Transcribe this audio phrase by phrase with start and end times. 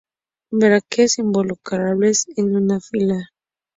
[0.49, 3.29] Brácteas involucrales en una fila.